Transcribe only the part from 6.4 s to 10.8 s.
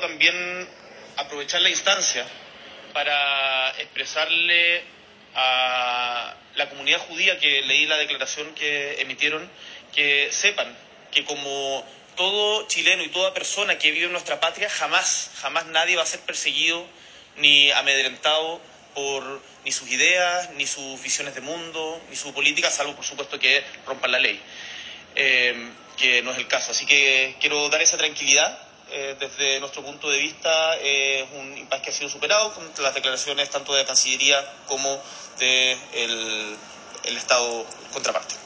la comunidad judía que leí la declaración que emitieron, que sepan